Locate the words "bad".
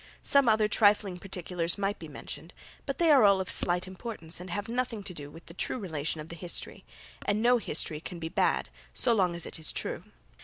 8.27-8.69